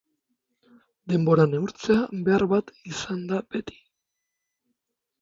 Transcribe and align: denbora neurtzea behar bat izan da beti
denbora 1.11 1.45
neurtzea 1.51 1.99
behar 2.31 2.49
bat 2.57 2.75
izan 2.95 3.23
da 3.33 3.45
beti 3.53 3.81